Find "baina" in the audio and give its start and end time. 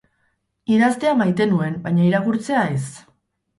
1.85-2.05